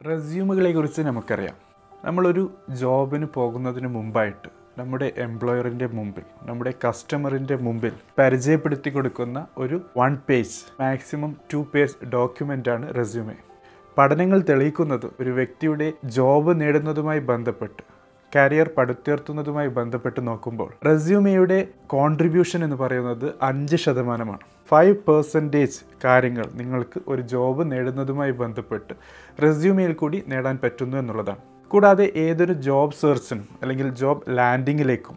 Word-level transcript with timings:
റെസ്യൂമുകളെ 0.00 0.72
കുറിച്ച് 0.72 1.02
നമുക്കറിയാം. 1.02 1.54
നമ്മളൊരു 2.04 2.50
ജോബിന് 2.70 3.26
പോകുന്നതിന് 3.34 3.86
മുമ്പായിട്ട് 3.86 4.48
നമ്മുടെ 4.78 5.12
എംപ്ലോയറിന്റെ 5.16 5.86
മുമ്പിൽ 5.86 6.24
നമ്മുടെ 6.42 6.72
കസ്റ്റമറിന്റെ 6.84 7.56
മുമ്പിൽ 7.56 7.92
പരിചയപ്പെടുത്തി 8.18 8.90
കൊടുക്കുന്ന 8.90 9.46
ഒരു 9.58 9.80
one 9.98 10.16
page 10.28 10.58
maximum 10.80 11.36
two 11.52 11.66
page 11.74 12.08
ഡോക്യുമെന്റാണ് 12.08 12.94
resume 12.94 13.36
പഠനങ്ങൾ 13.98 14.40
തെളിയിക്കുന്നത് 14.40 15.06
ഒരു 15.20 15.30
വ്യക്തിയുടെ 15.30 15.92
ജോബ് 16.04 16.60
നേടുന്നതുമായി 16.60 17.18
ബന്ധപ്പെട്ട് 17.20 17.82
കരിയർ 18.36 18.70
പടുത്തുയർത്തുന്നതുമായി 18.78 19.68
ബന്ധപ്പെട്ട് 19.68 20.26
നോക്കുമ്പോൾ 20.26 20.70
റെസ്യൂമയുടെ 20.86 21.68
കോൺട്രിബ്യൂഷൻ 21.86 22.64
എന്ന് 22.64 22.76
പറയുന്നത് 22.76 23.34
അഞ്ച് 23.42 23.76
ശതമാനമാണ്. 23.76 24.55
ഫൈവ് 24.68 24.96
പെർസെന്റേജ് 24.96 25.78
കാര്യങ്ങൾ 26.04 26.46
നിങ്ങൾക്ക് 26.54 27.00
ഒരു 27.08 27.22
ജോബ് 27.22 27.72
നേടുന്നതുമായി 27.72 28.30
ബന്ധപ്പെട്ട് 28.30 28.94
റെസ്യൂമെയിൽ 29.42 29.92
കൂടി 29.92 30.24
നേടാൻ 30.28 30.58
പറ്റുന്നു 30.64 30.96
എന്നുള്ളതാണ്. 30.98 31.38
കൂടാതെ 31.68 32.12
ഏതൊരു 32.16 32.52
ജോബ് 32.52 32.92
സെർച്ചിനും 32.92 33.48
അല്ലെങ്കിൽ 33.62 33.88
ജോബ് 33.94 34.22
ലാൻഡിങ്ങിലേക്കും 34.38 35.16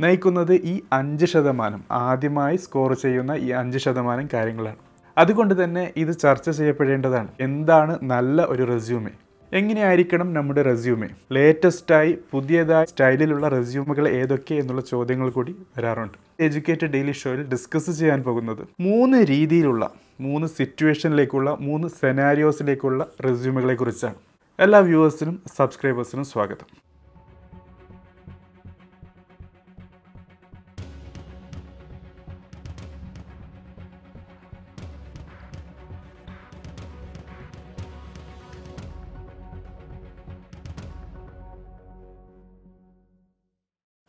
നയിക്കുന്നത് 0.00 0.52
ഈ 0.52 0.82
അഞ്ച് 0.92 1.26
ശതമാനം 1.26 1.84
ആദ്യമായി 1.92 2.56
സ്കോർ 2.56 2.92
ചെയ്യുന്ന 2.94 3.32
ഈ 3.32 3.50
അഞ്ച് 3.50 3.78
ശതമാനം 3.78 4.28
കാര്യങ്ങളാണ്. 4.34 4.80
അതുകൊണ്ട് 5.18 5.64
തന്നെ 5.64 5.92
ഇത് 5.96 6.18
ചർച്ച 6.18 6.50
ചെയ്യപ്പെടേണ്ടതാണ്. 6.50 7.28
എന്താണ് 7.40 7.98
നല്ല 8.02 8.42
ഒരു 8.42 8.62
റെസ്യൂമെ 8.62 9.10
എങ്ങനെയായിരിക്കണം 9.52 10.34
നമ്മുടെ 10.34 10.62
റെസ്യൂമെ 10.62 11.08
ലേറ്റസ്റ്റായി 11.32 12.18
പുതിയതായി 12.30 12.86
സ്റ്റൈലിലുള്ള 12.86 13.48
റെസ്യൂമുകൾ 13.48 14.08
ഏതൊക്കെ 14.08 14.54
എന്നുള്ള 14.54 14.82
ചോദ്യങ്ങൾ 14.82 15.30
കൂടി 15.30 15.56
വരാറുണ്ട്. 15.78 16.18
എഡ്യൂക്കേറ്റഡ് 16.40 16.86
ഡെയിലി 16.86 17.12
ഷോയിൽ 17.12 17.42
ഡിസ്കസ് 17.42 17.90
ചെയ്യാൻ 17.98 18.22
പോകുന്നത് 18.22 18.66
മൂന്ന് 18.80 19.24
രീതിയിലുള്ള 19.24 19.90
മൂന്ന് 20.20 20.46
സിറ്റുവേഷനിലേക്കുള്ള 20.46 21.56
മൂന്ന് 21.60 21.88
സെനാരിയോസിലേക്കുള്ള 21.88 23.06
റെസ്യൂമുകളെ 23.24 23.74
കുറിച്ചാണ്. 23.74 24.14
എല്ലാ 24.58 24.78
വ്യൂവേഴ്സിനും 24.78 25.42
സബ്സ്ക്രൈബേഴ്സിനും 25.56 26.24
സ്വാഗതം. 26.24 26.89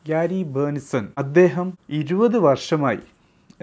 ഗ്യാരി 0.06 0.44
ബേൺസൺ 0.44 1.08
അദ്ദേഹം 1.18 1.68
ഇരുപത് 1.90 2.38
വർഷമായി 2.38 3.02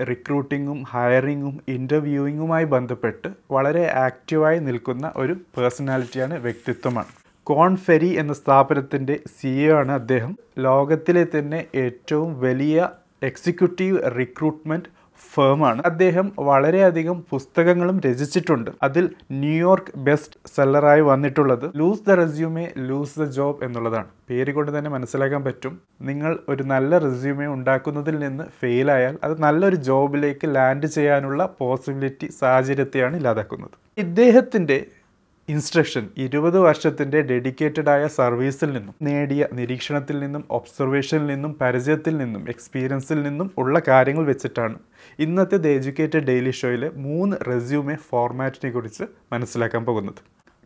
റിക്രൂട്ടിങ്ങും 0.05 0.84
ഹയറിങ്ങും 0.91 1.61
ഇന്റർവ്യൂയിങ്ങുമായി 1.69 2.64
ബന്ധപ്പെട്ട് 2.64 3.28
വളരെ 3.50 3.86
ആക്റ്റീവായി 3.86 4.59
നിൽക്കുന്ന 4.59 5.12
ഒരു 5.16 5.33
പേഴ്സണാലിറ്റിയാണ് 5.56 6.39
വ്യക്തിത്വമാണ്. 6.39 7.12
കോൺഫെരി 7.47 8.11
എന്ന 8.19 8.33
സ്ഥാപനത്തിന്റെ 8.33 9.20
സി 9.41 9.48
എ 9.48 9.69
ആണ് 9.70 9.92
അദ്ദേഹം. 9.92 10.39
ലോകത്തിലെ 10.59 11.27
തന്നെ 11.34 11.66
ഏറ്റവും 11.75 12.41
വലിയ 12.41 12.89
എക്സിക്യൂട്ടീവ് 13.22 13.98
റിക്രൂട്ട്മെന്റ് 14.19 14.91
ഫേമാണ് 15.34 15.83
അദ്ദേഹം 15.86 16.33
വളരെയധികം 16.38 17.24
പുസ്തകങ്ങളും 17.30 18.00
രചിച്ചിട്ടുണ്ട്. 18.00 18.70
അതിൽ 18.83 19.11
ന്യൂയോർക്ക് 19.33 19.98
ബെസ്റ്റ് 19.98 20.41
സെല്ലറായി 20.55 21.00
വന്നിട്ടുള്ളത് 21.00 21.70
lose 21.77 22.02
the 22.08 22.10
resume 22.10 22.69
lose 22.77 23.19
the 23.20 23.25
job 23.25 23.64
എന്നുള്ളതാണ്. 23.64 24.06
പേര് 24.30 24.52
കൊണ്ട് 24.52 24.78
തന്നെ 24.78 24.91
മനസ്സിലാക്കാൻ 24.91 25.44
പറ്റും. 25.44 25.80
നിങ്ങൾ 26.02 26.38
ഒരു 26.48 26.62
നല്ല 26.62 26.98
റെസ്യൂമേ 26.98 27.47
ഉണ്ടാക്കുന്നതിൽ 27.47 28.19
നിന്ന് 28.19 28.44
ഫെയിലായാൽ 28.60 29.19
അത് 29.25 29.42
നല്ലൊരു 29.42 29.77
ജോബിലേക്ക് 29.77 30.55
ലാൻഡ് 30.55 30.86
ചെയ്യാനുള്ള 30.86 31.55
പോസിബിലിറ്റി 31.58 32.30
സാഹചര്യത്തെയാണ് 32.41 33.16
ഇല്ലാതാക്കുന്നത്. 33.16 33.70
ഇദ്ദേഹത്തിന്റെ 33.98 34.84
ഇൻസ്ട്രക്ഷൻ 35.48 36.08
ഇരുപത് 36.16 36.58
വർഷത്തിന്റെ 36.58 37.22
ഡെഡിക്കേറ്റഡ് 37.22 37.91
ആയ 37.91 38.06
സർവീസിൽ 38.06 38.72
നിന്നും 38.72 38.94
നേടിയ 39.02 39.48
നിരീക്ഷണത്തിൽ 39.52 40.20
നിന്നും 40.20 40.44
ഒബ്സർവേഷനിൽ 40.50 41.27
നിന്നും 41.27 41.56
പരിചയത്തിൽ 41.60 42.16
നിന്നും 42.16 42.48
എക്സ്പീരിയൻസിൽ 42.48 43.22
നിന്നും 43.22 43.50
ഉള്ള 43.58 43.80
കാര്യങ്ങൾ 43.88 44.24
വെച്ചിട്ടാണ്. 44.26 44.78
ഇന്നത്തെ 45.19 45.56
ദ 45.56 45.66
എജ്യൂക്കേറ്റഡ് 45.66 46.26
ഡെയിലി 46.26 46.50
ഷോയിലെ 46.50 46.91
മൂന്ന് 46.94 47.37
റെസ്യൂമെ 47.48 47.94
ഫോർമാറ്റിനെ 47.94 48.72
കുറിച്ച് 48.72 49.04
മനസ്സിലാക്കാൻ 49.32 49.84
പോകുന്നത്. 49.84 50.20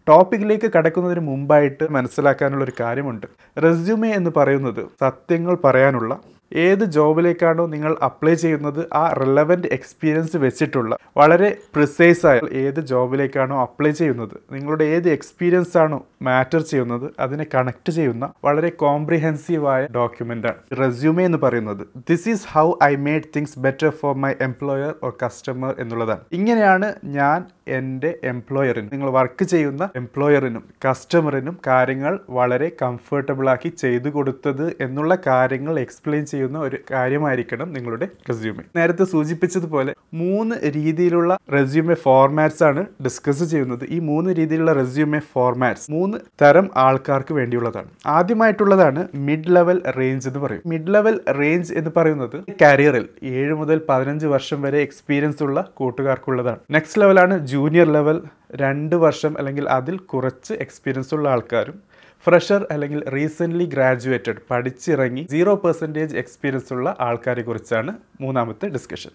ടോപ്പിക്കിലേക്ക് 0.09 0.71
കടക്കുന്നതിന് 0.76 1.21
മുമ്പായിട്ട് 1.21 1.91
മനസ്സിലാക്കാനുള്ള 1.91 2.65
ഒരു 2.65 2.72
കാര്യമുണ്ട്. 2.81 3.26
റെസ്യൂമെ 3.59 4.09
എന്ന് 4.09 4.31
പറയുന്നത് 4.37 4.87
സത്യങ്ങൾ 5.00 5.54
പറയാനുള്ള 5.65 6.21
ഏത് 6.53 6.85
ജോബിലേക്കാണോ 6.85 7.67
നിങ്ങൾ 7.67 7.97
അപ്ലൈ 8.03 8.35
ചെയ്യുന്നത് 8.35 8.87
ആ 8.95 9.13
റിലവന്റ് 9.13 9.69
എക്സ്പീരിയൻസ് 9.73 10.37
വെച്ചിട്ടുള്ള 10.37 10.97
വളരെ 11.17 11.57
പ്രിസൈസ് 11.75 12.27
ആയ 12.27 12.41
ഏത് 12.53 12.81
ജോബിലേക്കാണോ 12.81 13.63
അപ്ലൈ 13.63 13.91
ചെയ്യുന്നത് 13.91 14.37
നിങ്ങളുടെ 14.53 14.85
ഏത് 14.85 15.09
എക്സ്പീരിയൻസ് 15.09 15.79
ആണോ 15.79 16.07
മാറ്റർ 16.23 16.61
ചെയ്യുന്നത് 16.61 17.11
അതിനെ 17.21 17.47
കണക്ട് 17.55 17.91
ചെയ്യുന്ന 17.91 18.33
വളരെ 18.45 18.69
കോംപ്രിഹെൻസീവ് 18.69 19.67
ആയ 19.67 19.87
ഡോക്യുമെന്റ് 19.95 20.47
ആണ്. 20.47 20.81
റെസ്യൂമെ 20.81 21.25
എന്ന് 21.25 21.39
പറയുന്നത് 21.39 21.87
this 22.09 22.29
is 22.29 22.47
how 22.53 22.73
I 22.83 22.97
made 22.97 23.23
things 23.37 23.59
better 23.59 23.89
for 23.89 24.15
my 24.15 24.34
employer 24.41 24.95
or 25.03 25.13
customer 25.25 25.75
എന്നുള്ളതാണ്. 25.79 26.21
ഇങ്ങനെയാണ് 26.33 26.95
ഞാൻ 27.05 27.45
എന്റെ 27.69 28.19
എംപ്ലോയറിനും 28.25 28.91
നിങ്ങൾ 28.93 29.11
വർക്ക് 29.11 29.45
ചെയ്യുന്ന 29.45 29.89
എംപ്ലോയറിനും 29.97 30.65
കസ്റ്റമറിനും 30.87 31.59
കാര്യങ്ങൾ 31.67 32.21
വളരെ 32.29 32.71
കംഫർട്ടബിൾ 32.83 33.51
ആക്കി 33.51 33.69
ചെയ്തു 33.69 34.09
കൊടുത്തത് 34.09 34.77
എന്നുള്ള 34.81 35.19
കാര്യങ്ങൾ 35.27 35.81
എക്സ്പ്ലെയിൻ 35.81 36.25
ചെയ്യുന്ന 36.42 36.58
ഒരു 36.69 36.78
കാര്യമായിരിക്കണം 36.91 37.69
നിങ്ങളുടെ 37.72 38.06
റെസ്യൂമെ 38.30 38.62
നേരത്തെ 38.78 39.04
സൂചിപ്പിച്ചതുപോലെ 39.12 39.92
മൂന്ന് 40.22 40.54
രീതിയിലുള്ള 40.76 41.32
റെസ്യൂമെ 41.56 41.94
ഫോർമാറ്റ്സ് 42.04 42.64
ആണ് 42.69 42.82
ഡിസ്കസ് 43.04 43.44
ചെയ്യുന്നത്. 43.50 43.84
ഈ 43.97 43.98
മൂന്ന് 44.10 44.30
രീതിയിലുള്ള 44.38 44.72
റെസ്യൂമെ 44.72 45.20
ഫോർമാറ്റ്സ് 45.32 45.86
മൂന്ന് 45.94 46.19
തരം 46.42 46.66
ആൾക്കാർക്ക് 46.86 47.34
വേണ്ടിയുള്ളതാണ്. 47.34 47.88
ആദ്യമായിട്ടുള്ളതാണ് 48.16 49.03
മിഡ് 49.28 49.54
ലെവൽ 49.56 49.78
റേഞ്ച് 49.98 50.28
എന്ന് 50.28 50.41
പറയും. 50.44 50.62
മിഡ് 50.72 50.94
ലെവൽ 50.94 51.16
റേഞ്ച് 51.41 51.72
എന്ന് 51.80 51.92
പറയുന്നത് 51.97 52.36
കരിയറിൽ 52.62 53.06
ഏഴ് 53.36 53.54
മുതൽ 53.54 53.80
പതിനഞ്ച് 53.88 54.26
വർഷം 54.26 54.62
വരെ 54.62 54.80
എക്സ്പീരിയൻസ് 54.88 55.42
ഉള്ള 55.42 55.59
കൂട്ടുകാർക്കുള്ളതാണ്. 55.80 56.60
നെക്സ്റ്റ് 56.76 57.00
ലെവലാണ് 57.03 57.36
ജൂനിയർ 57.53 57.88
ലെവൽ 57.98 58.20
രണ്ട് 58.62 58.97
വർഷം 59.06 59.32
അല്ലെങ്കിൽ 59.38 59.64
അതിൽ 59.78 59.97
കുറച്ച് 60.12 60.53
എക്സ്പീരിയൻസ് 60.64 61.14
ഉള്ള 61.14 61.26
ആൾക്കാരും 61.28 61.78
ഫ്രഷർ 62.27 62.66
അല്ലെങ്കിൽ 62.71 63.09
റീസെന്റ്ലി 63.09 63.65
ഗ്രാജുവേറ്റഡ് 63.65 64.41
പഠിച്ചിറങ്ങി 64.50 65.27
സീറോ 65.31 65.55
പെർസെന്റേജ് 65.55 66.16
എക്സ്പീരിയൻസ് 66.16 66.72
ഉള്ള 66.72 66.97
ആൾക്കാരെ 67.00 67.43
കുറിച്ചാണ് 67.43 67.93
മൂന്നാമത്തെ 68.21 68.66
ഡിസ്കഷൻ 68.69 69.10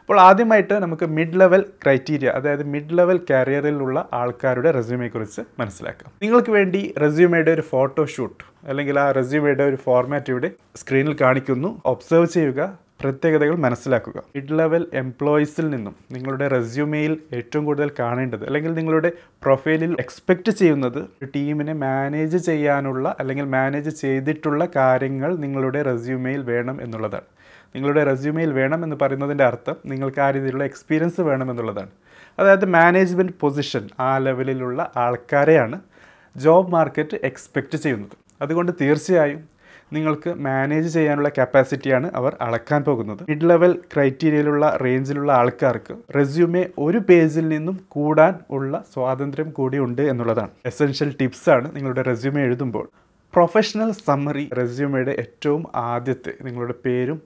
അപ്പോൾ 0.00 0.20
ആദ്യമായിട്ട് 0.20 0.74
നമുക്ക് 0.74 1.06
മിഡ് 1.06 1.40
ലെവൽ 1.40 1.60
ക്രൈറ്റീരിയ 1.82 2.28
അതായത് 2.28 2.62
മിഡ് 2.62 2.98
ലെവൽ 2.98 3.20
കരിയറിലുള്ള 3.30 4.08
ആൾക്കാരുടെ 4.12 4.70
റെസ്യൂമെ 4.70 5.08
കുറിച്ച് 5.08 5.42
മനസ്സിലാക്കാം. 5.58 6.12
നിങ്ങൾക്ക് 6.22 6.50
വേണ്ടി 6.50 6.94
റെസ്യൂമയുടെ 7.02 7.50
ഒരു 7.50 7.60
ഫോട്ടോ 7.60 8.06
ഷൂട്ട് 8.06 8.44
അല്ലെങ്കിൽ 8.68 8.98
ആ 9.00 9.12
റെസ്യൂമയുടെ 9.12 9.62
ഒരു 9.62 9.76
ഫോർമാറ്റ് 9.76 10.30
ഇവിടെ 10.30 10.50
സ്ക്രീനിൽ 10.76 11.16
കാണിക്കുന്നു. 11.20 11.82
ഒബ്സർവ് 11.86 12.26
ചെയ്യുക. 12.26 12.78
പ്രത്യേകതകൾ 13.02 13.54
മനസ്സിലാക്കുക. 13.54 14.22
മിഡ് 14.36 14.58
ലെവൽ 14.58 14.86
എംപ്ലോയീസിൽ 14.94 15.70
നിന്നും 15.70 15.96
നിങ്ങളുടെ 16.12 16.48
റെസ്യൂമെയിൽ 16.48 17.18
ഏറ്റവും 17.32 17.64
കൂടുതൽ 17.64 17.90
കാണേണ്ടത് 17.98 18.46
അല്ലെങ്കിൽ 18.46 18.74
നിങ്ങളുടെ 18.74 19.12
പ്രൊഫൈലിൽ 19.42 19.96
എക്സ്പെക്റ്റ് 19.98 20.52
ചെയ്യുന്നത് 20.52 20.98
ഒരു 20.98 21.28
ടീമിനെ 21.36 21.72
മാനേജ് 21.72 22.36
ചെയ്യാനുള്ള 22.36 23.16
അല്ലെങ്കിൽ 23.20 23.44
മാനേജ് 23.44 23.90
ചെയ്തിട്ടുള്ള 23.90 24.68
കാര്യങ്ങൾ 24.76 25.36
നിങ്ങളുടെ 25.36 25.82
റെസ്യൂമെയിൽ 25.82 26.42
വേണം 26.42 26.82
എന്നുള്ളതാണ്. 26.82 27.24
നിങ്ങളുടെ 27.74 28.04
റെസ്യൂമെയിൽ 28.04 28.52
വേണം 28.52 28.84
എന്ന് 28.84 28.96
പറയുന്നതിന്റെ 29.02 29.44
അർത്ഥം 29.44 29.76
നിങ്ങൾക്ക് 29.86 30.20
ആ 30.20 30.30
രീതിയിലുള്ള 30.30 30.64
എക്സ്പീരിയൻസ് 30.64 31.20
വേണം 31.20 31.50
എന്നുള്ളതാണ്. 31.50 31.90
അതായത് 32.38 32.64
മാനേജ്മെന്റ് 32.64 33.32
പൊസിഷൻ 33.40 33.88
ആ 34.00 34.18
ലെവലിലുള്ള 34.18 34.92
ആൾക്കാരെയാണ് 34.96 35.80
ജോബ് 36.36 36.72
മാർക്കറ്റ് 36.72 37.18
എക്സ്പെക്റ്റ് 37.22 37.78
ചെയ്യുന്നത്. 37.78 38.16
അതുകൊണ്ട് 38.42 38.72
തീർച്ചയായും 38.80 39.51
നിങ്ങൾക്ക് 39.92 40.30
മാനേജ് 40.34 40.94
ചെയ്യാനുള്ള 40.94 41.30
കപ്പാസിറ്റിയാണ് 41.38 42.10
അവർ 42.14 42.36
അളക്കാൻ 42.40 42.84
പോകുന്നത്. 42.84 43.22
മിഡ് 43.28 43.48
ലെവൽ 43.50 43.72
ക്രൈറ്റീരിയയിലുള്ള 43.94 44.78
റേഞ്ചിലുള്ള 44.84 45.32
ആൾക്കാർക്ക് 45.32 45.96
റെസ്യൂമെ 46.16 46.66
ഒരു 46.78 46.98
പേജിൽ 46.98 47.48
നിന്നും 47.48 47.80
കൂടാൻ 47.88 48.34
ഉള്ള 48.50 48.84
സ്വാതന്ത്ര്യം 48.94 49.50
കൂടി 49.50 49.78
ഉണ്ട് 49.78 50.02
എന്നുള്ളതാണ്. 50.02 50.50
എസെൻഷ്യൽ 50.66 51.16
ടിപ്സാണ് 51.20 51.76
നിങ്ങളുടെ 51.76 52.02
റെസ്യൂമെ 52.02 52.42
എഴുതുമ്പോൾ. 52.42 52.88
പ്രൊഫഷണൽ 53.34 53.92
സമ്മറി 53.92 54.50
റെസ്യൂമയുടെ 54.58 55.16
ഏറ്റവും 55.18 55.66
ആദ്യത്തെ 55.74 56.32
നിങ്ങളുടെ 56.42 56.74
പേരും 56.84 57.22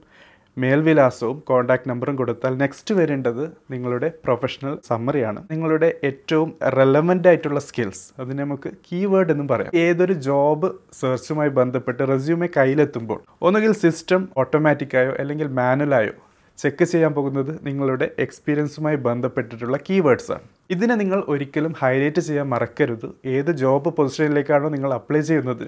മേൽവിലാസവും 0.57 1.39
കോൺടാക്ട് 1.39 1.89
നമ്പറും 1.89 2.15
കൊടുത്താൽ 2.15 2.57
നെക്സ്റ്റ് 2.57 2.95
വരേണ്ടത് 2.95 3.51
നിങ്ങളുടെ 3.71 4.11
പ്രൊഫഷണൽ 4.25 4.77
സമ്മറിയാണ് 4.87 5.43
നിങ്ങളുടെ 5.51 5.95
ഏറ്റവും 6.03 6.53
റെലവന്റ് 6.77 7.27
ആയിട്ടുള്ള 7.27 7.59
സ്കിൽസ് 7.59 8.21
അതിന് 8.21 8.39
നമുക്ക് 8.39 8.69
കീവേഡ് 8.69 9.31
എന്നും 9.31 9.47
പറയാം. 9.47 9.71
ഏതൊരു 9.75 10.13
ജോബ് 10.13 10.71
സെർച്ചുമായി 10.99 11.49
ബന്ധപ്പെട്ട് 11.49 12.07
റെസ്യൂമെ 12.07 12.49
കയ്യിലെത്തുമ്പോൾ 12.57 13.21
ഒന്നുകിൽ 13.41 13.71
സിസ്റ്റം 13.71 14.29
ഓട്ടോമാറ്റിക്കായോ 14.37 15.11
അല്ലെങ്കിൽ 15.11 15.47
മാനുവലായോ 15.47 16.15
ചെക്ക് 16.57 16.85
ചെയ്യാൻ 16.85 17.11
പോകുന്നത് 17.13 17.59
നിങ്ങളുടെ 17.63 18.11
എക്സ്പീരിയൻസുമായി 18.19 18.95
ബന്ധപ്പെട്ടിട്ടുള്ള 18.95 19.77
കീവേഡ്സ് 19.89 20.31
ആണ്. 20.31 20.47
ഇതിനെ 20.69 20.95
നിങ്ങൾ 20.95 21.23
ഒരിക്കലും 21.27 21.73
ഹൈലൈറ്റ് 21.81 22.21
ചെയ്യാൻ 22.21 22.49
മറക്കരുത്. 22.49 23.05
ഏത് 23.25 23.51
ജോബ് 23.51 23.89
പൊസിഷനിലേക്കാണോ 23.89 24.69
നിങ്ങൾ 24.69 24.93
അപ്ലൈ 24.93 25.21
ചെയ്യുന്നത് 25.21 25.67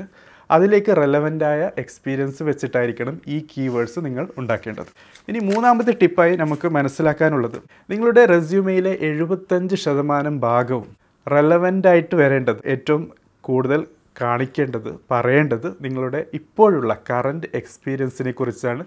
അതിലേക്ക് 0.55 0.91
റെലവന്റായ 1.01 1.61
എക്സ്പീരിയൻസ് 1.83 2.43
വെച്ചിട്ടായിരിക്കണം 2.43 3.15
ഈ 3.27 3.37
കീവേഡ്സ് 3.51 3.99
നിങ്ങൾ 4.05 4.25
ഉണ്ടാക്കേണ്ടത്. 4.37 4.91
ഇനി 5.29 5.39
മൂന്നാമത്തെ 5.49 5.93
ടിപ്പായി 6.01 6.35
നമുക്ക് 6.35 6.67
മനസ്സിലാക്കാനുള്ളത്. 6.77 7.59
നിങ്ങളുടെ 7.89 8.25
റെസ്യൂമെയിലെ 8.25 8.93
എഴുപത്തഞ്ച് 9.09 9.75
ശതമാനം 9.75 10.39
ഭാഗവും 10.39 10.89
റെലവന്റായിട്ട് 11.27 12.15
വരേണ്ടത് 12.15 12.61
ഏറ്റവും 12.65 13.03
കൂടുതൽ 13.41 13.81
കാണിക്കേണ്ടത് 14.21 14.89
പറയേണ്ടത് 15.11 15.67
നിങ്ങളുടെ 15.81 16.25
ഇപ്പോഴുള്ള 16.33 16.93
കറന്റ് 17.09 17.47
എക്സ്പീരിയൻസിനെ 17.59 18.31
കുറിച്ചാണ്. 18.31 18.83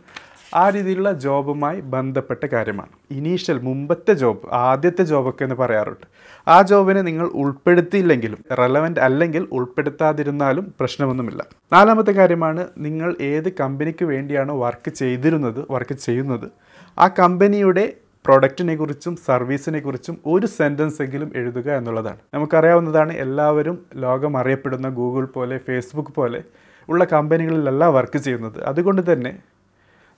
ആ 0.54 0.70
രീതിയിലുള്ള 0.70 1.12
ജോബുമായി 1.12 1.80
ബന്ധപ്പെട്ട 1.80 2.46
കാര്യമാണ്. 2.46 2.90
ഇനീഷ്യൽ 3.10 3.58
മുമ്പത്തെ 3.58 4.12
ജോബ് 4.12 4.46
ആദ്യത്തെ 4.52 5.02
ജോബൊക്കെ 5.02 5.44
എന്ന് 5.44 5.54
പറയാറുണ്ട്. 5.54 6.06
ആ 6.48 6.62
ജോബിനെ 6.62 7.02
നിങ്ങൾ 7.02 7.26
ഉൾപ്പെടുത്തിയില്ലെങ്കിലും 7.26 8.44
റെലവന്റ് 8.58 9.00
അല്ലെങ്കിൽ 9.00 9.48
ഉൾപ്പെടുത്താതിരുന്നാലും 9.52 10.74
പ്രശ്നമൊന്നുമില്ല. 10.80 11.44
നാലാമത്തെ 11.72 12.12
കാര്യമാണ് 12.12 12.66
നിങ്ങൾ 12.78 13.16
ഏത് 13.20 13.52
കമ്പനിക്ക് 13.60 14.04
വേണ്ടിയാണോ 14.04 14.60
വർക്ക് 14.60 14.90
ചെയ്തിരുന്നത് 14.90 15.66
വർക്ക് 15.70 15.94
ചെയ്യുന്നത് 15.94 16.50
ആ 16.98 17.08
കമ്പനിയുടെ 17.08 17.92
പ്രൊഡക്റ്റിനെ 18.26 18.76
കുറിച്ചും 18.76 19.16
സർവീസിനെ 19.16 19.80
കുറിച്ചും 19.80 20.18
ഒരു 20.26 20.46
സെന്റൻസ് 20.46 21.02
എങ്കിലും 21.02 21.32
എഴുതുക 21.36 21.70
എന്നുള്ളതാണ്. 21.70 22.18
നമുക്കറിയാവുന്നതാണ് 22.34 23.12
എല്ലാവരും 23.12 23.78
ലോകം 23.96 24.36
അറിയപ്പെടുന്ന 24.36 24.88
ഗൂഗിൾ 24.88 25.24
പോലെ 25.24 25.58
ഫേസ്ബുക്ക് 25.58 26.12
പോലെ 26.14 26.42
ഉള്ള 26.88 27.04
കമ്പനികളിലല്ല 27.04 27.84
വർക്ക് 27.86 28.18
ചെയ്യുന്നത്. 28.18 28.62
അതുകൊണ്ട് 28.64 29.12
തന്നെ 29.12 29.38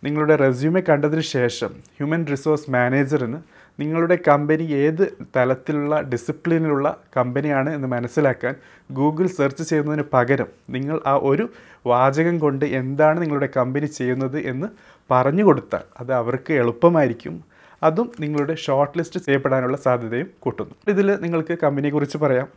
നിങ്ങളുടെ 0.05 0.37
റെസ്യൂമെ 0.37 0.81
കണ്ടതിന് 0.89 1.21
ശേഷം 1.21 1.69
ഹ്യൂമൻ 1.69 2.27
റിസോഴ്സ് 2.27 2.71
മാനേജറിന് 2.71 3.39
നിങ്ങളുടെ 3.81 4.19
കമ്പനി 4.29 4.63
ഏത് 4.63 5.05
തലത്തിലുള്ള 5.37 6.01
ഡിസിപ്ലിനിലുള്ള 6.01 6.89
കമ്പനിയാണ് 7.17 7.71
എന്ന് 7.75 7.89
മനസ്സിലാക്കാൻ 7.89 8.55
ഗൂഗിൾ 8.93 9.27
സെർച്ച് 9.27 9.63
ചെയ്യുന്നതിന് 9.63 10.05
പകരം 10.13 10.47
നിങ്ങൾ 10.71 11.01
ആ 11.07 11.15
ഒരു 11.23 11.49
വാചകം 11.87 12.39
കൊണ്ട് 12.39 12.65
എന്താണ് 12.65 13.23
നിങ്ങളുടെ 13.23 13.49
കമ്പനി 13.57 13.87
ചെയ്യുന്നത് 13.87 14.39
എന്ന് 14.39 14.67
പറഞ്ഞു 15.11 15.45
കൊടുത്താൽ 15.45 15.85
അത് 16.01 16.13
അവർക്ക് 16.13 16.53
എളുപ്പമായിരിക്കും. 16.53 17.45
അതും 17.83 18.13
നിങ്ങളുടെ 18.21 18.55
ഷോർട്ട് 18.55 18.99
ലിസ്റ്റ് 18.99 19.21
ചെയ്യപ്പെടാനുള്ള 19.21 19.77
സാധ്യതയും 19.77 20.31
കൂട്ടുന്നു. 20.41 20.75
ഇതിൽ 20.89 21.19
നിങ്ങൾക്ക് 21.21 21.59
കമ്പനിയെക്കുറിച്ച് 21.63 22.19
പറയാം. 22.19 22.49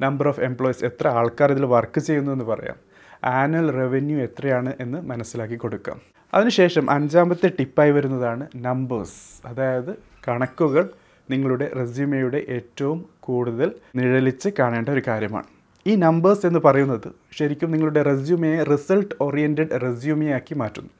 നമ്പർ 0.00 0.28
ഓഫ് 0.28 0.40
എംപ്ലോയീസ് 0.40 0.84
എത്ര 0.84 1.08
ആൾക്കാർ 1.08 1.52
ഇതിൽ 1.52 1.64
വർക്ക് 1.64 2.00
ചെയ്യുന്നു 2.00 2.32
എന്ന് 2.32 2.44
പറയാം. 2.44 2.76
ആനുവൽ 3.24 3.70
റവന്യൂ 3.70 4.18
എത്രയാണ് 4.18 4.72
എന്ന് 4.80 4.98
മനസ്സിലാക്കി 5.02 5.54
കൊടുക്കാം. 5.54 6.17
അതിനുശേഷം 6.34 6.90
അഞ്ചാമത്തെ 6.90 7.48
ടിപ്പായി 7.48 7.90
വരുന്നതാണ് 7.90 8.46
നമ്പേഴ്സ് 8.56 9.46
അതായത് 9.46 9.92
കണക്കുകൾ 10.28 10.90
നിങ്ങളുടെ 11.30 11.70
റെസ്യൂമയുടെ 11.76 12.46
ഏറ്റവും 12.48 13.04
കൂടുതൽ 13.20 13.72
നിഴലിച്ച് 13.96 14.48
കാണേണ്ട 14.58 14.88
ഒരു 14.88 15.02
കാര്യമാണ്. 15.08 15.46
ഈ 15.86 15.96
നമ്പേഴ്സ് 15.96 16.46
എന്ന് 16.46 16.58
പറയുന്നത് 16.58 17.08
ശരിക്കും 17.38 17.70
നിങ്ങളുടെ 17.72 18.02
റെസ്യൂമയെ 18.02 18.62
റിസൾട്ട് 18.62 19.14
ഓറിയന്റഡ് 19.20 19.80
റെസ്യൂമയാക്കി 19.82 20.54
മാറ്റുന്നു. 20.54 20.90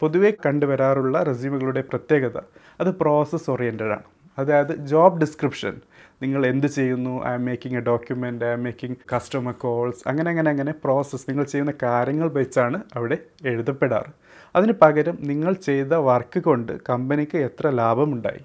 പൊതുവെ 0.00 0.32
കണ്ടുവരാറുള്ള 0.46 1.22
റെസ്യൂമുകളുടെ 1.22 1.80
പ്രത്യേകത 1.80 2.38
അത് 2.80 2.90
പ്രോസസ് 2.94 3.50
ഓറിയന്റഡ് 3.50 3.90
ആണ്. 3.90 4.02
അതായത് 4.38 4.76
ജോബ് 4.76 5.20
ഡിസ്ക്രിപ്ഷൻ 5.20 5.80
നിങ്ങൾ 6.22 6.46
എന്ത് 6.46 6.66
ചെയ്യുന്നു? 6.66 7.24
I 7.26 7.32
am 7.32 7.44
making 7.44 7.76
a 7.76 7.80
document 7.80 8.44
I 8.44 8.48
am 8.48 8.62
making 8.62 8.96
customer 9.16 9.52
calls 9.52 10.08
അങ്ങനെ 10.08 10.30
അങ്ങനെ 10.30 10.50
അങ്ങനെ 10.50 10.72
പ്രോസസ്സ് 10.72 11.30
നിങ്ങൾ 11.30 11.44
ചെയ്യുന്ന 11.44 11.72
കാര്യങ്ങൾ 11.82 12.28
വെച്ചാണ് 12.28 12.82
അവിടെ 12.94 13.18
എഴുതപ്പെടാറ്. 13.44 14.31
അതിന് 14.56 14.72
പകരം 14.82 15.18
നിങ്ങൾ 15.20 15.52
ചെയ്ത 15.52 15.92
വർക്ക് 15.92 16.40
കൊണ്ട് 16.40 16.72
കമ്പനിക്ക് 16.88 17.38
എത്ര 17.38 17.70
ലാഭമുണ്ടായി? 17.70 18.40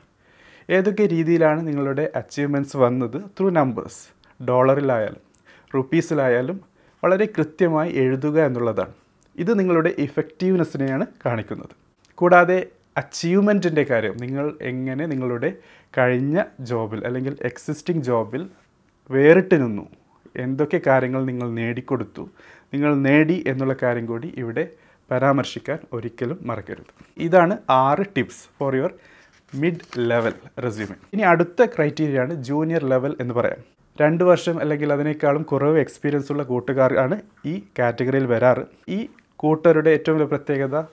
ഏതൊക്കെ 0.69 1.05
രീതിയിലാണ് 1.05 1.67
നിങ്ങളുടെ 1.67 2.11
അച്ചീവ്മെന്റ്സ് 2.15 2.77
വന്നത്? 2.77 3.21
ത്രൂ 3.39 3.49
നമ്പേഴ്സ് 3.49 4.03
ഡോളറിലായാലും 4.43 5.21
റുപ്പീസിലായാലും 5.75 6.61
വളരെ 7.03 7.25
കൃത്യമായി 7.25 7.91
എഴുതുക 7.93 8.45
എന്നുള്ളതാണ്. 8.45 8.93
ഇത് 9.35 9.59
നിങ്ങളുടെ 9.59 9.95
ഇഫക്റ്റീവ്നെസ്സിനെയാണ് 9.97 11.07
കാണിക്കുന്നത്. 11.25 11.69
കൂടാതെ 12.15 12.67
അച്ചീവ്മെന്റിന്റെ 12.97 13.83
കാര്യം 13.83 14.17
നിങ്ങൾ 14.17 14.57
എങ്ങനെ 14.61 15.05
നിങ്ങളുടെ 15.05 15.53
കഴിഞ്ഞ 15.97 16.43
ജോബിൽ 16.59 17.05
അല്ലെങ്കിൽ 17.05 17.37
എക്സിസ്റ്റിംഗ് 17.41 18.03
ജോബിൽ 18.03 18.49
വേറിട്ട് 19.11 19.63
നിന്നു? 19.63 19.87
എന്തൊക്കെ 20.35 20.81
കാര്യങ്ങൾ 20.87 21.25
നിങ്ങൾ 21.25 21.51
നേടിക്കൊടുത്തു? 21.51 22.29
നിങ്ങൾ 22.73 22.95
നേടി 22.95 23.43
എന്നുള്ള 23.47 23.75
കാര്യം 23.83 24.05
കൂടി 24.05 24.33
ഇവിടെ 24.37 24.67
പരാമർശിക്കാൻ 25.11 25.77
ഒരിക്കലും 25.93 26.39
മറക്കരുത്. 26.41 26.91
ഇതാണ് 27.17 27.57
ആറ് 27.69 28.05
tips 28.17 28.47
for 28.59 28.75
your 28.75 28.93
mid 29.55 29.85
level 29.97 30.33
resume. 30.59 30.95
ഇനി 31.13 31.21
അടുത്ത 31.21 31.65
ക്രൈറ്റീരിയ 31.65 32.19
ആണ് 32.19 32.33
ജൂനിയർ 32.33 32.85
ലെവൽ 32.85 33.17
എന്ന് 33.19 33.33
പറയാം. 33.33 33.77
രണ്ട് 34.01 34.23
വർഷം 34.23 34.59
അല്ലെങ്കിൽ 34.59 34.93
അതിനേക്കാളും 34.93 35.43
കുറവ് 35.43 35.79
എക്സ്പീരിയൻസ് 35.79 36.31
ഉള്ള 36.31 36.43
കൂട്ടുകാരാണ് 36.43 37.21
ഈ 37.45 37.63
കാറ്റഗറിയിൽ 37.79 38.25
വരാറ്. 38.25 38.65
ഈ 38.89 39.09
കൂട്ടരുടെ 39.35 39.89
ഏറ്റവും 39.89 40.17
വലിയ 40.17 40.27
പ്രത്യേകത 40.27 40.83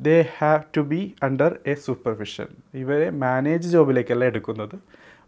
they 0.00 0.26
have 0.38 0.62
to 0.76 0.80
be 0.80 1.14
under 1.22 1.56
a 1.66 1.74
supervision 1.74 2.46
ഇവരെ 2.74 3.10
മാനേജ് 3.10 3.68
ജോബിലേക്കല്ല 3.68 4.24
എടുക്കുന്നത്. 4.24 4.76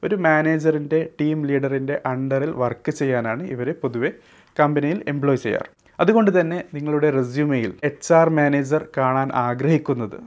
ഒരു 0.05 0.15
മാനേജറിന്റെ 0.15 1.09
ടീം 1.21 1.47
ലീഡറിന്റെ 1.47 2.01
അണ്ടറിൽ 2.07 2.51
വർക്ക് 2.51 2.91
ചെയ്യാനാണ് 2.91 3.43
ഇവരെ 3.43 3.73
പൊതുവെ 3.73 4.13
കമ്പനിയിൽ 4.61 5.05
എംപ്ലോയ് 5.09 5.39
ചെയ്യാറ്. 5.39 5.80
അതുകൊണ്ട് 6.01 6.41
തന്നെ 6.41 6.65
നിങ്ങളുടെ 6.75 7.11
റെസ്യൂമെയിൽ 7.11 7.73
എച്ച് 7.85 8.13
ആർ 8.13 8.29
മാനേജർ 8.29 8.83
കാണാൻ 8.97 9.31
ആഗ്രഹിക്കുന്നത് 9.35 10.19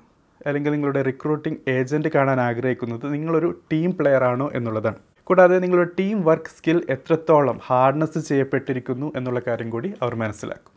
അല്ലെങ്കിൽ 0.48 0.72
നിങ്ങളുടെ 0.72 1.02
റിക്രൂട്ടിംഗ് 1.02 1.60
ഏജന്റ് 1.70 2.10
കാണാൻ 2.16 2.42
ആഗ്രഹിക്കുന്നത് 2.42 3.14
നിങ്ങളൊരു 3.14 3.50
ടീം 3.72 3.92
പ്ലെയർ 3.92 4.24
ആണോ 4.24 4.52
എന്നുള്ളതാണ്. 4.54 4.96
കൂടാതെ 5.24 5.60
നിങ്ങളുടെ 5.60 5.90
ടീം 6.00 6.24
വർക്ക് 6.24 6.54
സ്കിൽ 6.58 6.82
എത്രത്തോളം 6.90 7.60
ഹാർഡ്നെസ് 7.68 8.20
ചെയ്യപ്പെട്ടിരിക്കുന്നു 8.30 9.14
എന്നുള്ള 9.16 9.42
കാര്യം 9.48 9.70
കൂടി 9.70 9.94
അവർ 10.02 10.16
മനസ്സിലാക്കും. 10.16 10.72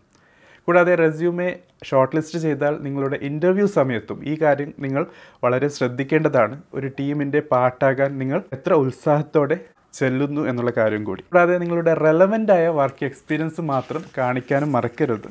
കൂടാതെ 0.68 0.94
റെസ്യൂമെ 0.94 1.48
ഷോർട്ട് 1.84 2.16
ലിസ്റ്റ് 2.16 2.38
ചെയ്താൽ 2.38 2.78
നിങ്ങളുടെ 2.82 3.16
ഇന്റർവ്യൂ 3.22 3.66
സമയത്തും 3.66 4.24
ഈ 4.24 4.36
കാര്യം 4.42 4.74
നിങ്ങൾ 4.78 5.06
വളരെ 5.44 5.68
ശ്രദ്ധിക്കേണ്ടതാണ്. 5.68 6.62
ഒരു 6.74 6.86
ടീമിന്റെ 7.00 7.40
പാർട്ടാകാൻ 7.52 8.18
നിങ്ങൾ 8.18 8.42
എത്ര 8.52 8.72
ഉത്സാഹത്തോടെ 8.74 9.58
ചെല്ലുന്നു 9.98 10.42
എന്നുള്ള 10.50 10.72
കാര്യം 10.76 11.04
കൂടി. 11.04 11.22
കൂടാതെ 11.22 11.58
നിങ്ങളുടെ 11.58 11.94
റെലവന്റ് 11.94 12.52
ആയ 12.52 12.68
വർക്ക് 12.68 13.04
എക്സ്പീരിയൻസ് 13.04 13.60
മാത്രം 13.60 14.04
കാണിക്കാനും 14.18 14.72
മറക്കരുത്. 14.72 15.30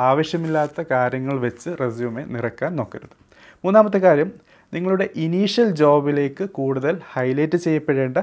ആവശ്യമില്ലാത്ത 0.00 0.84
കാര്യങ്ങൾ 0.90 1.38
വെച്ച് 1.38 1.70
റെസ്യൂമെ 1.80 2.22
നിറക്കാൻ 2.24 2.76
നോക്കരുത്. 2.76 3.16
മൂന്നാമത്തെ 3.64 3.98
കാര്യം 3.98 4.32
നിങ്ങളുടെ 4.74 5.08
ഇനീഷ്യൽ 5.16 5.70
ജോബിലേക്ക് 5.70 6.44
കൂടുതൽ 6.44 7.00
ഹൈലൈറ്റ് 7.12 7.56
ചെയ്യപ്പെടേണ്ട 7.56 8.18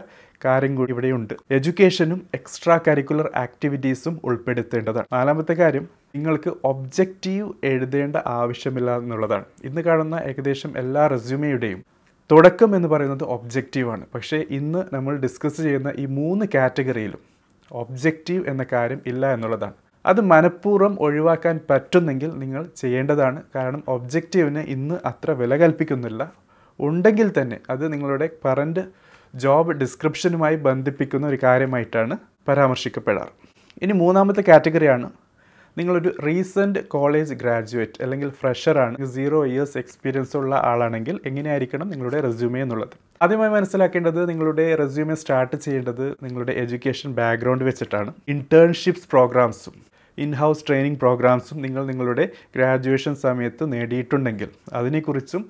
കാര്യം 0.46 0.76
കൂടി 0.76 0.92
ഇവിടെയുണ്ട്. 0.92 1.34
എഡ്യൂക്കേഷനും 1.52 2.22
എക്സ്ട്രാ 2.34 2.80
കരിക്കുലർ 2.88 3.32
ആക്ടിവിറ്റീസും 3.36 4.22
ഉൾപ്പെടുത്തേണ്ടതാണ്. 4.24 5.06
നാലാമത്തെ 5.14 5.54
കാര്യം 5.54 5.88
നിങ്ങൾക്ക് 6.16 6.54
ഒബ്ജക്റ്റീവ് 6.64 7.54
എഴുതേണ്ട 7.64 8.16
ആവശ്യമില്ല 8.26 8.98
എന്നുള്ളതാണ്. 8.98 9.46
ഇന്ന് 9.64 9.82
കാണുന്ന 9.82 10.16
ഏകദേശം 10.16 10.78
എല്ലാ 10.78 11.08
റെസ്യൂമെയുടെയും 11.08 11.95
തുടക്കം 12.30 12.76
എന്ന് 12.76 12.88
പറയുന്നത് 12.88 13.24
ഒബ്ജക്റ്റീവാണ് 13.24 14.06
പക്ഷേ 14.14 14.38
ഇന്ന് 14.50 14.82
നമ്മൾ 14.94 15.14
ഡിസ്കസ് 15.18 15.62
ചെയ്യുന്ന 15.62 15.90
ഈ 15.98 16.06
മൂന്ന് 16.20 16.46
കാറ്റഗറിയിലും 16.56 17.22
ഒബ്ജക്റ്റീവ് 17.72 18.44
എന്ന 18.48 18.66
കാര്യം 18.72 19.02
ഇല്ല 19.08 19.34
എന്നുള്ളതാണ്. 19.34 19.76
അത് 20.06 20.22
മനഃപൂർവം 20.22 20.98
ഒഴിവാക്കാൻ 21.00 21.60
പറ്റുന്നെങ്കിൽ 21.70 22.32
നിങ്ങൾ 22.40 22.64
ചെയ്യേണ്ടതാണ്. 22.82 23.42
കാരണം 23.56 23.84
ഒബ്ജക്റ്റീവിന് 23.88 24.60
ഇന്ന് 24.76 24.96
അത്ര 25.06 25.32
വില 25.32 25.56
കൽപ്പിക്കുന്നില്ല. 25.56 26.32
ഉണ്ടെങ്കിൽ 26.80 27.32
തന്നെ 27.38 27.58
അത് 27.70 27.94
നിങ്ങളുടെ 27.94 28.30
കറന്റ് 28.46 28.84
ജോബ് 29.36 29.74
ഡിസ്ക്രിപ്ഷനുമായി 29.74 30.56
ബന്ധിപ്പിക്കുന്ന 30.56 31.28
ഒരു 31.28 31.40
കാര്യമായിട്ടാണ് 31.44 32.18
പരാമർശിക്കപ്പെടാറ്. 32.48 33.32
ഇനി 33.84 33.94
മൂന്നാമത്തെ 33.94 34.42
കാറ്റഗറിയാണ് 34.42 35.08
നിങ്ങളൊരു 35.78 36.12
റീസെന്റ് 36.26 36.88
കോളേജ് 36.88 37.34
ഗ്രാജുവേറ്റ് 37.34 38.02
അല്ലെങ്കിൽ 38.02 38.30
ഫ്രഷർ 38.30 38.78
ആണ് 38.78 39.06
സീറോ 39.06 39.46
ഇയേഴ്സ് 39.46 39.78
എക്സ്പീരിയൻസ് 39.78 40.38
ഉള്ള 40.38 40.56
ആളാണെങ്കിൽ 40.56 41.20
എങ്ങനെയായിരിക്കണം 41.26 41.90
നിങ്ങളുടെ 41.90 42.20
റെസ്യൂമേ 42.20 42.62
എന്നുള്ളത്? 42.62 42.96
ആദ്യമായി 43.22 43.52
മനസ്സിലാക്കേണ്ടത് 43.52 44.30
നിങ്ങളുടെ 44.30 44.76
റെസ്യൂമേ 44.76 45.16
സ്റ്റാർട്ട് 45.16 45.56
ചെയ്യേണ്ടത് 45.56 46.06
നിങ്ങളുടെ 46.24 46.52
എഡ്യൂക്കേഷൻ 46.52 47.14
ബാക്ക്ഗ്രൗണ്ട് 47.14 47.64
വെച്ചിട്ടാണ്. 47.64 48.14
ഇന്റേൺഷിപ്സ് 48.28 49.08
പ്രോഗ്രാംസും 49.12 49.76
ഇൻ 50.18 50.34
ഹൗസ് 50.34 50.64
ട്രെയിനിങ് 50.68 50.96
പ്രോഗ്രാംസും 50.96 51.62
നിങ്ങൾ 51.62 51.86
നിങ്ങളുടെ 51.86 52.30
ഗ്രാജുവേഷൻ 52.56 53.16
സമയത്ത് 53.16 53.74
നേടിയിട്ടുണ്ടെങ്കിൽ 53.74 54.50
അതിനെക്കുറിച്ചും 54.74 55.50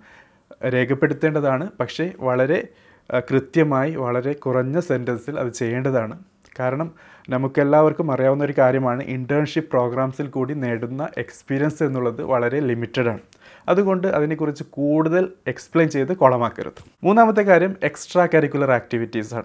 രേഖപ്പെടുത്തേണ്ടതാണ്. 0.74 1.70
പക്ഷേ 1.79 2.12
വളരെ 2.20 2.67
കൃത്യമായി 3.29 3.91
വളരെ 3.96 4.34
കുറഞ്ഞ 4.34 4.79
സെന്റൻസിൽ 4.79 5.39
അത് 5.39 5.51
ചെയ്യേണ്ടതാണ്. 5.53 6.15
കാരണം 6.60 6.89
നമുക്കെല്ലാവർക്കും 7.29 8.12
അറിയാവുന്ന 8.12 8.44
ഒരു 8.44 8.53
കാര്യമാണ് 8.58 9.03
ഇന്റേൺഷിപ്പ് 9.03 9.70
പ്രോഗ്രാംസിൽ 9.70 10.27
കൂടി 10.27 10.53
നേടുന്ന 10.53 11.10
എക്സ്പീരിയൻസ് 11.17 11.84
എന്നുള്ളത് 11.84 12.22
വളരെ 12.22 12.60
ലിമിറ്റഡാണ് 12.60 13.20
അതുകൊണ്ട് 13.70 14.08
അതിനെക്കുറിച്ച് 14.08 14.63
കൂടുതൽ 14.63 15.29
എക്സ്പ്ലെയിൻ 15.48 15.89
ചെയ്ത് 15.89 16.17
കുളമാക്കരുത്. 16.17 16.82
മൂന്നാമത്തെ 17.03 17.41
കാര്യം 17.41 17.75
എക്സ്ട്രാ 17.84 18.27
കരിക്കുലർ 18.34 18.72
ആക്ടിവിറ്റീസ് 18.72 19.34
ആണ്. 19.34 19.44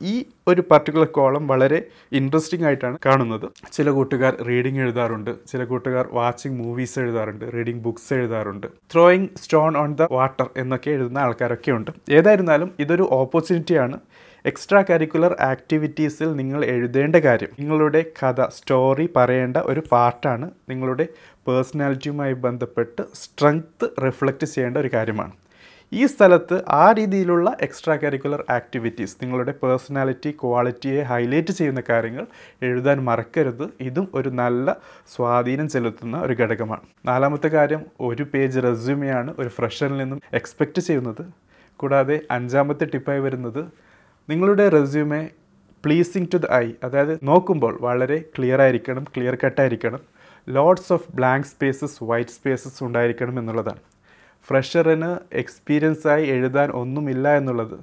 ഈ 0.00 0.24
ഒരു 0.48 0.62
പർട്ടിക്കുലർ 0.70 1.06
കോളം 1.06 1.46
വളരെ 1.46 1.78
ഇൻട്രസ്റ്റിംഗ് 2.12 2.66
ആയിട്ടാണ് 2.66 2.98
കാണുന്നത്. 3.06 3.46
ചില 3.72 3.90
കൂട്ടുകാർ 3.90 4.36
റീഡിംഗ് 4.48 4.80
എഴുതാറുണ്ട് 4.80 5.30
ചില 5.46 5.64
കൂട്ടുകാർ 5.64 6.08
വാച്ചിങ് 6.12 6.58
മൂവീസ് 6.62 6.98
എഴുതാറുണ്ട് 6.98 7.52
റീഡിംഗ് 7.54 7.82
ബുക്സ് 7.82 8.14
എഴുതാറുണ്ട്. 8.14 8.66
Throwing 8.92 9.28
stone 9.36 9.76
on 9.76 9.94
the 9.94 10.08
water 10.10 10.48
എന്നൊക്കെ 10.56 10.90
എഴുതുന്ന 10.90 11.18
ആൾക്കാരൊക്കെ 11.18 11.72
ഉണ്ട്. 11.72 11.90
ഏതായിരുന്നാലും 12.10 12.70
ഇതൊരു 12.78 13.08
ഓപ്പർച്യൂണിറ്റിയാണ് 13.10 13.98
എക്സ്ട്രാ 14.44 14.84
കരിക്കുലർ 14.90 15.36
ആക്ടിവിറ്റീസിൽ 15.40 16.32
നിങ്ങൾ 16.36 16.64
എഴുതേണ്ട 16.64 17.16
കാര്യം. 17.16 17.50
നിങ്ങളുടെ 17.60 18.04
കഥ 18.20 18.46
സ്റ്റോറി 18.48 19.08
പറയേണ്ട 19.16 19.56
ഒരു 19.56 19.82
പാർട്ടാണ് 19.92 20.50
നിങ്ങളുടെ 20.68 21.06
പേഴ്സണാലിറ്റിയുമായി 21.48 22.32
ബന്ധപ്പെട്ട് 22.32 23.02
സ്ട്രെങ്ത് 23.14 23.86
റിഫ്ലക്റ്റ് 24.06 24.46
ചെയ്യേണ്ട 24.46 24.76
ഒരു 24.76 24.90
കാര്യമാണ്. 24.94 25.32
ഈ 25.92 26.06
സ്ഥലത്ത് 26.06 26.62
ആ 26.68 26.92
രീതിയിലുള്ള 26.92 27.56
എക്സ്ട്രാ 27.60 27.96
കരിക്കുലർ 27.96 28.44
ആക്ടിവിറ്റീസ് 28.50 29.16
നിങ്ങളുടെ 29.22 29.54
പേഴ്സണാലിറ്റി 29.62 30.30
ക്വാളിറ്റിയെ 30.30 31.02
ഹൈലൈറ്റ് 31.02 31.52
ചെയ്യുന്ന 31.52 31.82
കാര്യങ്ങൾ 31.88 32.26
എഴുതാൻ 32.62 33.04
മറക്കരുത്. 33.04 33.66
ഇതും 33.80 34.08
ഒരു 34.14 34.28
നല്ല 34.28 34.76
സ്വാധീനം 35.16 35.68
ചെലുത്തുന്ന 35.68 36.18
ഒരു 36.20 36.32
ഘടകമാണ്. 36.32 36.86
നാലാമത്തെ 37.06 37.48
കാര്യം 37.48 37.84
ഒരു 38.00 38.22
പേജ് 38.22 38.60
റെസ്യൂമെയാണ് 38.62 39.34
ഒരു 39.38 39.48
ഫ്രഷറിൽ 39.48 39.96
നിന്നും 39.96 40.20
എക്സ്പെക്റ്റ് 40.34 40.82
ചെയ്യുന്നത്. 40.82 41.24
കൂടാതെ 41.76 42.20
അഞ്ചാമത്തെ 42.30 42.84
ടിപ്പായി 42.84 43.20
വരുന്നത് 43.20 43.91
നിങ്ങളുടെ 44.30 44.68
resume 44.68 45.30
pleasing 45.84 46.26
to 46.34 46.36
the 46.36 46.46
eye 46.52 46.72
അതായത് 46.84 47.18
നോക്കുമ്പോൾ 47.22 47.78
വളരെ 47.80 48.24
ക്ലിയർ 48.38 48.60
ആയിരിക്കണം 48.60 49.04
clear 49.04 49.38
കട്ടായിരിക്കണം 49.44 49.98
lots 50.48 50.92
of 50.92 51.12
blank 51.14 51.46
spaces 51.46 52.04
white 52.04 52.30
spaces 52.30 52.84
ഉണ്ടായിരിക്കണം 52.84 53.38
എന്നുള്ളതാണ്. 53.38 53.78
ഫ്രഷറിന് 54.46 55.16
എക്സ്പീരിയൻസ് 55.32 56.06
ആയി 56.06 56.26
എഴുതാൻ 56.26 56.70
ഒന്നുമില്ല 56.70 57.36
എന്നുള്ളത് 57.36 57.78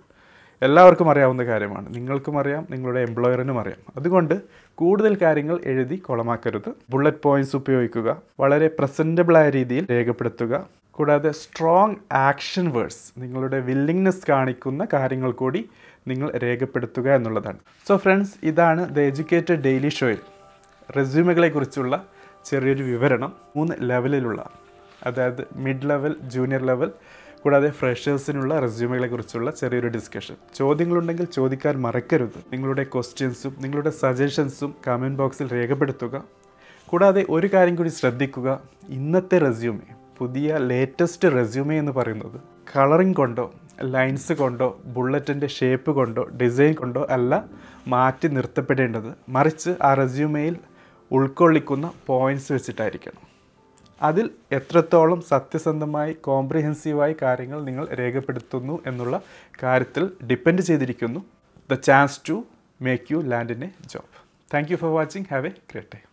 എല്ലാവർക്കും 0.62 1.12
അറിയാവുന്ന 1.12 1.44
കാര്യമാണ്. 1.44 1.96
നിങ്ങൾക്കും 1.96 2.40
അറിയാം 2.40 2.68
നിങ്ങളുടെ 2.70 3.00
എംപ്ലോയറിനും 3.00 3.60
അറിയാം. 3.60 3.94
അതുകൊണ്ട് 3.98 4.42
കൂടുതൽ 4.76 5.16
കാര്യങ്ങൾ 5.16 5.60
എഴുതി 5.66 5.96
കുളമാക്കരുത്. 5.96 6.72
ബുള്ളറ്റ് 6.90 7.18
പോയിന്റ്സ് 7.24 7.56
ഉപയോഗിക്കുക. 7.56 8.22
വളരെ 8.40 8.68
പ്രസന്റബിളായ 8.80 9.50
രീതിയിൽ 9.50 9.88
രേഖപ്പെടുത്തുക. 9.92 10.68
കൂടാതെ 10.92 11.32
സ്ട്രോങ് 11.32 11.96
ആക്ഷൻ 12.12 12.70
വേർഡ്സ് 12.70 13.12
നിങ്ങളുടെ 13.18 13.60
വില്ലിങ്നെസ് 13.60 14.26
കാണിക്കുന്ന 14.30 14.88
കാര്യങ്ങൾ 14.94 15.32
കൂടി 15.32 15.70
നിങ്ങൾ 16.10 16.32
രേഖപ്പെടുത്തുക 16.32 17.16
എന്നുള്ളതാണ്. 17.16 17.58
സോ 17.88 17.98
ഫ്രണ്ട്സ് 17.98 18.34
ഇതാണ് 18.44 18.96
ദ 18.96 19.00
എഡ്യൂക്കേറ്റഡ് 19.00 19.62
ഡെയിലി 19.62 19.90
ഷോയിൽ 19.90 20.18
റെസ്യൂമുകളെ 20.98 21.50
കുറിച്ചുള്ള 21.50 22.06
ചെറിയൊരു 22.46 22.84
വിവരണം. 22.84 23.34
മൂന്ന് 23.56 23.74
ലെവലിലുള്ള 23.82 24.50
അതായത് 25.06 25.48
മിഡ് 25.56 25.90
ലെവൽ 25.90 26.16
ജൂനിയർ 26.22 26.64
ലെവൽ 26.66 26.92
കൂടാതെ 27.44 27.70
ഫ്രഷേഴ്സിനുള്ള 27.70 28.60
റെസ്യൂമുകളെ 28.60 29.08
കുറിച്ചുള്ള 29.08 29.52
ചെറിയൊരു 29.52 29.88
ഡിസ്കഷൻ 29.88 30.36
ചോദ്യങ്ങളുണ്ടെങ്കിൽ 30.56 31.26
ചോദിക്കാൻ 31.26 31.82
മറക്കരുത്. 31.82 32.40
നിങ്ങളുടെ 32.54 32.84
ക്വസ്റ്റ്യൻസും 32.84 33.56
നിങ്ങളുടെ 33.60 33.90
സജഷൻസും 33.90 34.76
കമന്റ് 34.88 35.18
ബോക്സിൽ 35.18 35.54
രേഖപ്പെടുത്തുക. 35.54 36.24
കൂടാതെ 36.86 37.26
ഒരു 37.30 37.48
കാര്യം 37.54 37.76
കൂടി 37.76 37.90
ശ്രദ്ധിക്കുക. 37.90 38.60
ഇന്നത്തെ 38.90 39.38
റെസ്യൂമെ 39.38 39.99
പുതിയ 40.20 40.58
ലേറ്റസ്റ്റ് 40.58 41.32
റെസ്യൂമേ 41.32 41.80
എന്ന് 41.80 41.92
പറയുന്നത്. 41.92 42.42
കളറിംഗ് 42.78 43.16
കൊണ്ടോ 43.16 43.54
ലൈൻസ് 43.82 44.34
കൊണ്ടോ 44.34 44.82
ബുള്ളറ്റിന്റെ 44.86 45.48
ഷേപ്പ് 45.48 45.92
കൊണ്ടോ 45.92 46.24
ഡിസൈൻ 46.24 46.74
കൊണ്ടോ 46.74 47.08
അല്ല 47.10 47.46
മാറ്റി 47.88 48.28
നിർത്തപ്പെടേണ്ടത്. 48.28 49.14
മറിച്ച് 49.30 49.76
ആ 49.82 49.94
റെസ്യൂമേയിൽ 49.94 50.58
ഉൾക്കൊള്ളിക്കുന്ന 51.12 51.92
പോയിന്റ്സ് 52.08 52.52
വെച്ചിട്ടായിരിക്കണം. 52.52 53.24
അതിൽ 54.02 54.30
എത്രത്തോളം 54.52 55.22
സത്യസന്ധമായി 55.22 56.14
കോംപ്രിഹെൻസീവായി 56.14 57.16
കാര്യങ്ങൾ 57.22 57.64
നിങ്ങൾ 57.64 57.88
രേഖപ്പെടുത്തുന്നു 57.88 58.80
എന്നുള്ള 58.86 59.22
കാര്യത്തിൽ 59.64 60.10
ഡിപ്പെൻഡ് 60.32 60.62
ചെയ്തിരിക്കുന്നു. 60.62 61.20
The 61.72 61.74
chance 61.74 62.20
to 62.30 62.44
make 62.82 63.14
you 63.14 63.18
land 63.18 63.52
in 63.52 63.64
a 63.64 63.70
job 63.86 64.16
thank 64.54 64.72
you 64.72 64.78
for 64.78 64.92
watching 64.92 65.26
have 65.32 65.48
a 65.48 65.50
great 65.50 65.96
day 65.96 66.09